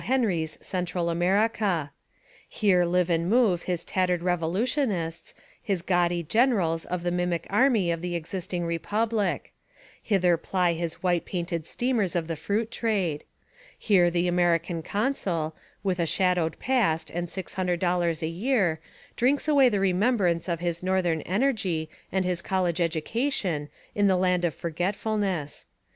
[0.03, 1.91] Henry's Central Amer ica.
[2.49, 7.91] Here live and move his tattered revolu tionists, his gaudy generals of the mimic army
[7.91, 9.53] of the existing republic;
[10.01, 13.25] hither ply his white painted steamers of the fruit trade;
[13.77, 18.79] here the American consul, with a shadowed past and $600 a year,
[19.15, 24.43] drinks away the remembrance of his northern energy and his college education in the land
[24.45, 25.67] of forgetfulness.